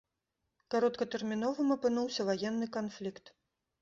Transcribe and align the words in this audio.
Кароткатэрміновым 0.75 1.69
апынуўся 1.77 2.21
ваенны 2.31 2.65
канфлікт. 2.79 3.25